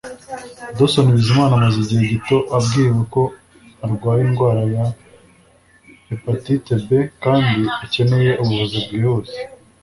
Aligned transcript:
Dawson 0.75 1.07
Bizima 1.15 1.43
amaze 1.55 1.77
igihe 1.83 2.03
gito 2.13 2.37
abwiwe 2.57 3.01
ko 3.13 3.21
arwaye 3.83 4.21
indwara 4.27 4.61
ya 4.73 4.85
Hepatite 6.07 6.71
B 6.85 6.89
kandi 7.23 7.61
akeneye 7.83 8.31
ubuvuzi 8.41 8.77
bwihuse 8.85 9.37